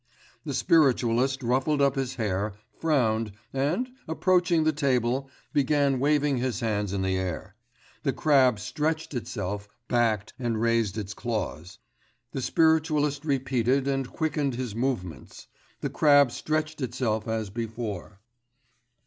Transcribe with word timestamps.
The 0.45 0.55
spiritualist 0.55 1.43
ruffled 1.43 1.79
up 1.79 1.93
his 1.95 2.15
hair, 2.15 2.55
frowned, 2.79 3.33
and, 3.53 3.87
approaching 4.07 4.63
the 4.63 4.73
table, 4.73 5.29
began 5.53 5.99
waving 5.99 6.37
his 6.37 6.61
hands 6.61 6.91
in 6.91 7.03
the 7.03 7.15
air; 7.17 7.53
the 8.01 8.11
crab 8.11 8.57
stretched 8.59 9.13
itself, 9.13 9.69
backed, 9.87 10.33
and 10.39 10.59
raised 10.59 10.97
its 10.97 11.13
claws. 11.13 11.77
The 12.31 12.41
spiritualist 12.41 13.23
repeated 13.25 13.87
and 13.87 14.11
quickened 14.11 14.55
his 14.55 14.73
movements; 14.73 15.45
the 15.81 15.89
crab 15.91 16.31
stretched 16.31 16.81
itself 16.81 17.27
as 17.27 17.51
before. 17.51 18.21